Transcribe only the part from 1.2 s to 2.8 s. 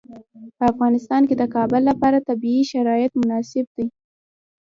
کې د کابل لپاره طبیعي